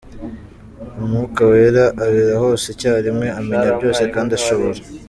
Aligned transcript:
Umwuka 0.99 1.39
Wera, 1.51 1.83
abera 2.05 2.35
hose 2.43 2.65
icyarimwe, 2.73 3.27
amenya 3.39 3.69
byose 3.77 4.01
kandi 4.13 4.31
ashobora. 4.39 4.79